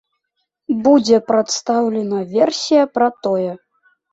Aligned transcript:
Будзе 0.87 1.19
прадстаўлена 1.29 2.25
версія 2.35 2.81
пра 2.97 3.07
тое. 3.29 3.51